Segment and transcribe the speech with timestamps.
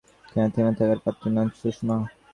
[0.25, 1.95] এখানেই থেমে থাকার পাত্রী নন সুষমা।